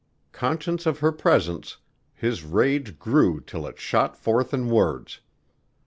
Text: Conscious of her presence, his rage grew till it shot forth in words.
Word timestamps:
Conscious 0.31 0.87
of 0.87 0.97
her 0.97 1.11
presence, 1.11 1.77
his 2.15 2.43
rage 2.43 2.97
grew 2.97 3.39
till 3.39 3.67
it 3.67 3.77
shot 3.77 4.17
forth 4.17 4.51
in 4.51 4.67
words. 4.71 5.19